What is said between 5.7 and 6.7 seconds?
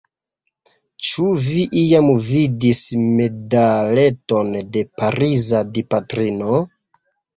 Dipatrino?